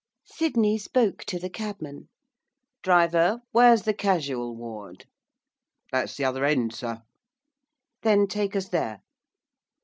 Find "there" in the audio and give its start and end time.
8.69-9.03